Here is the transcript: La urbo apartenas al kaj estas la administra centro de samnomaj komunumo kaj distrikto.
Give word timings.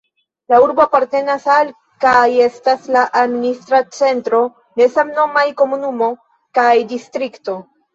La 0.53 0.57
urbo 0.61 0.81
apartenas 0.85 1.45
al 1.57 1.69
kaj 2.07 2.23
estas 2.47 2.89
la 2.97 3.05
administra 3.23 3.85
centro 4.01 4.43
de 4.83 4.93
samnomaj 4.99 5.49
komunumo 5.65 6.13
kaj 6.61 6.71
distrikto. 6.99 7.63